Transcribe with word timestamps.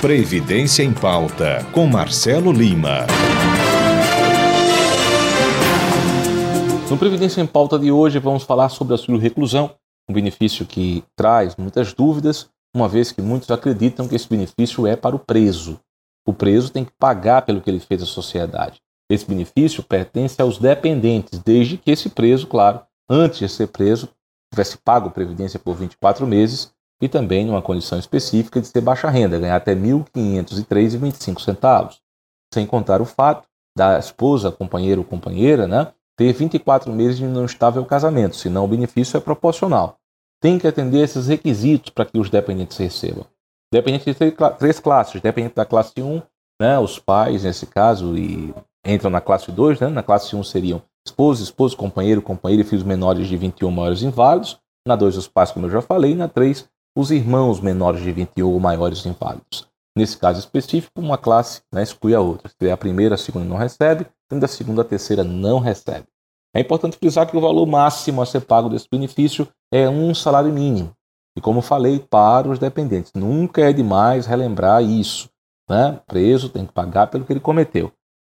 Previdência 0.00 0.82
em 0.82 0.94
Pauta, 0.94 1.62
com 1.74 1.86
Marcelo 1.86 2.50
Lima. 2.50 3.06
No 6.88 6.96
Previdência 6.96 7.42
em 7.42 7.46
Pauta 7.46 7.78
de 7.78 7.92
hoje, 7.92 8.18
vamos 8.18 8.44
falar 8.44 8.70
sobre 8.70 8.94
a 8.94 9.18
reclusão, 9.18 9.76
um 10.08 10.14
benefício 10.14 10.64
que 10.64 11.04
traz 11.14 11.54
muitas 11.54 11.92
dúvidas, 11.92 12.48
uma 12.74 12.88
vez 12.88 13.12
que 13.12 13.20
muitos 13.20 13.50
acreditam 13.50 14.08
que 14.08 14.16
esse 14.16 14.26
benefício 14.26 14.86
é 14.86 14.96
para 14.96 15.14
o 15.14 15.18
preso. 15.18 15.78
O 16.26 16.32
preso 16.32 16.72
tem 16.72 16.86
que 16.86 16.92
pagar 16.98 17.42
pelo 17.42 17.60
que 17.60 17.68
ele 17.68 17.78
fez 17.78 18.02
à 18.02 18.06
sociedade. 18.06 18.80
Esse 19.10 19.26
benefício 19.26 19.82
pertence 19.82 20.40
aos 20.40 20.56
dependentes, 20.56 21.38
desde 21.40 21.76
que 21.76 21.90
esse 21.90 22.08
preso, 22.08 22.46
claro, 22.46 22.80
antes 23.06 23.40
de 23.40 23.48
ser 23.50 23.66
preso, 23.66 24.08
tivesse 24.50 24.78
pago 24.78 25.10
previdência 25.10 25.60
por 25.60 25.74
24 25.76 26.26
meses 26.26 26.72
e 27.00 27.08
também 27.08 27.44
numa 27.44 27.62
condição 27.62 27.98
específica 27.98 28.60
de 28.60 28.66
ser 28.66 28.80
baixa 28.80 29.08
renda, 29.08 29.38
ganhar 29.38 29.56
até 29.56 29.72
R$ 29.72 29.80
1.503,25, 29.80 31.96
sem 32.52 32.66
contar 32.66 33.00
o 33.00 33.04
fato 33.04 33.48
da 33.76 33.98
esposa, 33.98 34.50
companheiro 34.50 35.00
ou 35.00 35.06
companheira, 35.06 35.66
né, 35.66 35.92
ter 36.16 36.32
24 36.32 36.92
meses 36.92 37.18
de 37.18 37.24
não 37.24 37.44
estável 37.44 37.84
casamento, 37.84 38.36
senão 38.36 38.64
o 38.64 38.68
benefício 38.68 39.16
é 39.16 39.20
proporcional. 39.20 39.96
Tem 40.42 40.58
que 40.58 40.66
atender 40.66 41.02
esses 41.02 41.28
requisitos 41.28 41.90
para 41.90 42.04
que 42.04 42.18
os 42.18 42.28
dependentes 42.28 42.76
recebam. 42.76 43.24
Dependente 43.72 44.12
de 44.12 44.34
três 44.58 44.80
classes, 44.80 45.20
dependente 45.20 45.54
da 45.54 45.64
classe 45.64 46.02
1, 46.02 46.20
né, 46.60 46.78
os 46.78 46.98
pais, 46.98 47.44
nesse 47.44 47.66
caso, 47.66 48.18
e 48.18 48.52
entram 48.84 49.10
na 49.10 49.20
classe 49.20 49.50
2, 49.50 49.80
né, 49.80 49.88
na 49.88 50.02
classe 50.02 50.34
1 50.34 50.42
seriam 50.42 50.82
esposa, 51.06 51.42
esposo, 51.42 51.76
companheiro, 51.76 52.20
companheira 52.20 52.62
e 52.62 52.66
filhos 52.66 52.84
menores 52.84 53.28
de 53.28 53.36
21 53.36 53.70
maiores 53.70 54.02
inválidos. 54.02 54.58
Na 54.86 54.96
2, 54.96 55.16
os 55.16 55.28
pais, 55.28 55.50
como 55.50 55.66
eu 55.66 55.70
já 55.70 55.80
falei. 55.80 56.14
Na 56.14 56.28
3, 56.28 56.68
os 57.00 57.10
irmãos 57.10 57.60
menores 57.60 58.02
de 58.02 58.12
21 58.12 58.52
ou 58.52 58.60
maiores 58.60 59.06
inválidos. 59.06 59.66
Nesse 59.96 60.18
caso 60.18 60.38
específico, 60.38 61.00
uma 61.00 61.16
classe 61.16 61.62
né, 61.72 61.82
exclui 61.82 62.14
a 62.14 62.20
outra. 62.20 62.48
Se 62.48 62.70
a 62.70 62.76
primeira, 62.76 63.14
a 63.14 63.18
segunda 63.18 63.46
não 63.46 63.56
recebe, 63.56 64.06
sendo 64.30 64.44
a 64.44 64.48
segunda, 64.48 64.82
a 64.82 64.84
terceira 64.84 65.24
não 65.24 65.58
recebe. 65.58 66.06
É 66.54 66.60
importante 66.60 66.98
frisar 66.98 67.28
que 67.28 67.36
o 67.36 67.40
valor 67.40 67.66
máximo 67.66 68.20
a 68.20 68.26
ser 68.26 68.40
pago 68.40 68.68
desse 68.68 68.86
benefício 68.90 69.48
é 69.72 69.88
um 69.88 70.14
salário 70.14 70.52
mínimo. 70.52 70.92
E 71.36 71.40
como 71.40 71.62
falei, 71.62 71.98
para 71.98 72.48
os 72.48 72.58
dependentes, 72.58 73.12
nunca 73.14 73.62
é 73.62 73.72
demais 73.72 74.26
relembrar 74.26 74.82
isso. 74.82 75.30
Né? 75.68 75.98
Preso 76.06 76.48
tem 76.48 76.66
que 76.66 76.72
pagar 76.72 77.06
pelo 77.06 77.24
que 77.24 77.32
ele 77.32 77.40
cometeu. 77.40 77.90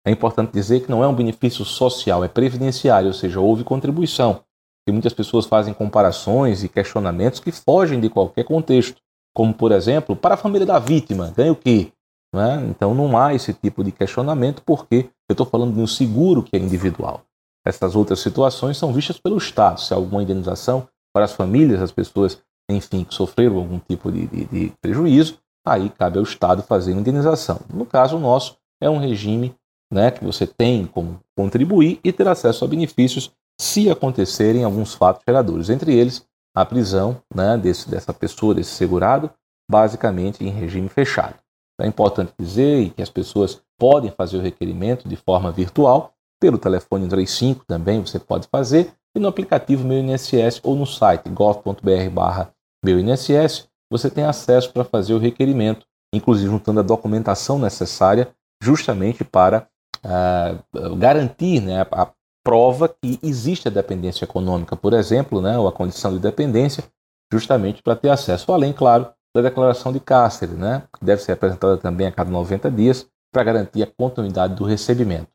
É 0.05 0.11
importante 0.11 0.53
dizer 0.53 0.81
que 0.81 0.91
não 0.91 1.03
é 1.03 1.07
um 1.07 1.15
benefício 1.15 1.65
social, 1.65 2.23
é 2.23 2.27
previdenciário, 2.27 3.07
ou 3.07 3.13
seja, 3.13 3.39
houve 3.39 3.63
contribuição. 3.63 4.41
E 4.87 4.91
muitas 4.91 5.13
pessoas 5.13 5.45
fazem 5.45 5.73
comparações 5.73 6.63
e 6.63 6.69
questionamentos 6.69 7.39
que 7.39 7.51
fogem 7.51 7.99
de 7.99 8.09
qualquer 8.09 8.43
contexto. 8.43 9.01
Como, 9.35 9.53
por 9.53 9.71
exemplo, 9.71 10.15
para 10.15 10.35
a 10.35 10.37
família 10.37 10.65
da 10.65 10.77
vítima, 10.79 11.33
ganha 11.35 11.51
o 11.51 11.55
quê? 11.55 11.91
Né? 12.33 12.65
Então 12.69 12.93
não 12.93 13.17
há 13.17 13.33
esse 13.33 13.53
tipo 13.53 13.83
de 13.83 13.91
questionamento 13.91 14.61
porque 14.65 15.09
eu 15.29 15.33
estou 15.33 15.45
falando 15.45 15.73
de 15.73 15.79
um 15.79 15.87
seguro 15.87 16.43
que 16.43 16.55
é 16.55 16.59
individual. 16.59 17.21
Essas 17.65 17.95
outras 17.95 18.19
situações 18.19 18.77
são 18.77 18.91
vistas 18.91 19.17
pelo 19.17 19.37
Estado. 19.37 19.79
Se 19.79 19.93
há 19.93 19.97
alguma 19.97 20.21
indenização 20.21 20.87
para 21.13 21.25
as 21.25 21.31
famílias, 21.31 21.81
as 21.81 21.91
pessoas, 21.91 22.41
enfim, 22.69 23.03
que 23.03 23.13
sofreram 23.13 23.57
algum 23.57 23.79
tipo 23.79 24.11
de, 24.11 24.27
de, 24.27 24.45
de 24.45 24.73
prejuízo, 24.81 25.39
aí 25.65 25.89
cabe 25.89 26.17
ao 26.17 26.23
Estado 26.23 26.61
fazer 26.61 26.93
a 26.93 26.97
indenização. 26.97 27.61
No 27.73 27.85
caso 27.85 28.19
nosso, 28.19 28.57
é 28.81 28.89
um 28.89 28.97
regime 28.97 29.55
né, 29.91 30.11
que 30.11 30.25
você 30.25 30.45
tem 30.45 30.85
como 30.85 31.19
contribuir 31.37 31.99
e 32.03 32.11
ter 32.11 32.27
acesso 32.27 32.65
a 32.65 32.67
benefícios 32.67 33.31
se 33.63 33.89
acontecerem 33.89 34.65
alguns 34.65 34.93
fatos 34.93 35.23
geradores, 35.25 35.69
entre 35.69 35.95
eles 35.95 36.25
a 36.55 36.65
prisão 36.65 37.21
né, 37.33 37.57
desse, 37.57 37.89
dessa 37.89 38.13
pessoa, 38.13 38.53
desse 38.53 38.71
segurado, 38.71 39.31
basicamente 39.71 40.43
em 40.43 40.49
regime 40.49 40.89
fechado. 40.89 41.35
É 41.79 41.87
importante 41.87 42.33
dizer 42.37 42.91
que 42.91 43.01
as 43.01 43.09
pessoas 43.09 43.61
podem 43.79 44.11
fazer 44.11 44.37
o 44.37 44.41
requerimento 44.41 45.07
de 45.07 45.15
forma 45.15 45.49
virtual, 45.49 46.13
pelo 46.41 46.57
telefone 46.57 47.07
35 47.07 47.63
também 47.65 48.01
você 48.01 48.19
pode 48.19 48.47
fazer, 48.51 48.93
e 49.15 49.19
no 49.19 49.29
aplicativo 49.29 49.87
Meu 49.87 49.99
INSS 49.99 50.59
ou 50.61 50.75
no 50.75 50.85
site 50.85 51.29
gov.br 51.29 52.09
barra 52.11 52.53
Meu 52.83 52.99
INSS, 52.99 53.69
você 53.89 54.09
tem 54.09 54.25
acesso 54.25 54.73
para 54.73 54.83
fazer 54.83 55.13
o 55.13 55.19
requerimento, 55.19 55.85
inclusive 56.13 56.49
juntando 56.49 56.81
a 56.81 56.83
documentação 56.83 57.57
necessária 57.57 58.35
justamente 58.61 59.23
para 59.23 59.67
uh, 60.03 60.95
garantir 60.97 61.61
né, 61.61 61.87
a 61.89 62.11
prova 62.43 62.89
que 62.89 63.19
existe 63.23 63.67
a 63.67 63.71
dependência 63.71 64.25
econômica, 64.25 64.75
por 64.75 64.93
exemplo, 64.93 65.41
né, 65.41 65.57
ou 65.57 65.67
a 65.67 65.71
condição 65.71 66.11
de 66.11 66.19
dependência, 66.19 66.83
justamente 67.31 67.81
para 67.81 67.95
ter 67.95 68.09
acesso, 68.09 68.51
além, 68.51 68.73
claro, 68.73 69.07
da 69.35 69.41
declaração 69.41 69.91
de 69.91 69.99
cárcere, 69.99 70.53
né, 70.53 70.83
que 70.97 71.03
deve 71.03 71.21
ser 71.21 71.31
apresentada 71.31 71.77
também 71.77 72.05
a 72.05 72.11
cada 72.11 72.29
90 72.29 72.69
dias 72.69 73.07
para 73.31 73.43
garantir 73.43 73.81
a 73.81 73.87
continuidade 73.87 74.55
do 74.55 74.63
recebimento. 74.63 75.27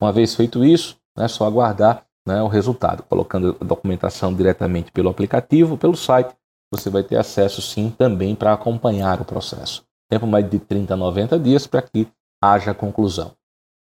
Uma 0.00 0.12
vez 0.12 0.34
feito 0.34 0.64
isso, 0.64 0.96
é 1.16 1.22
né, 1.22 1.28
só 1.28 1.46
aguardar 1.46 2.04
né, 2.26 2.42
o 2.42 2.48
resultado, 2.48 3.02
colocando 3.04 3.56
a 3.60 3.64
documentação 3.64 4.34
diretamente 4.34 4.92
pelo 4.92 5.08
aplicativo, 5.08 5.78
pelo 5.78 5.96
site, 5.96 6.36
você 6.70 6.90
vai 6.90 7.02
ter 7.02 7.16
acesso 7.16 7.62
sim 7.62 7.90
também 7.90 8.34
para 8.34 8.52
acompanhar 8.52 9.20
o 9.20 9.24
processo. 9.24 9.82
Tempo 10.10 10.26
mais 10.26 10.48
de 10.48 10.58
30 10.58 10.92
a 10.92 10.96
90 10.96 11.38
dias 11.38 11.66
para 11.66 11.80
que 11.80 12.06
haja 12.42 12.74
conclusão. 12.74 13.32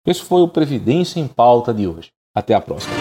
Esse 0.05 0.21
foi 0.21 0.41
o 0.41 0.47
Previdência 0.47 1.19
em 1.19 1.27
Pauta 1.27 1.73
de 1.73 1.87
hoje. 1.87 2.11
Até 2.39 2.53
a 2.53 2.61
próxima. 2.61 2.93